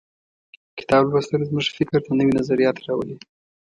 کتاب 0.79 1.03
لوستل 1.11 1.41
زموږ 1.49 1.65
فکر 1.77 1.97
ته 2.05 2.11
نوي 2.19 2.33
نظریات 2.39 2.77
راولي. 2.85 3.15